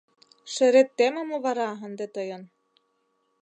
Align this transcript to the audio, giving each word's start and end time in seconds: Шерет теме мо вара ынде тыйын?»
Шерет 0.53 0.89
теме 0.97 1.21
мо 1.29 1.37
вара 1.45 1.69
ынде 1.85 2.05
тыйын?» 2.15 2.43